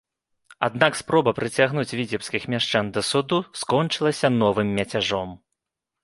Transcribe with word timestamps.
Аднак 0.67 0.95
спроба 0.99 1.31
прыцягнуць 1.39 1.95
віцебскіх 1.99 2.47
мяшчан 2.53 2.89
да 2.95 3.03
суду 3.09 3.37
скончылася 3.61 4.27
новым 4.41 4.71
мяцяжом. 4.79 5.29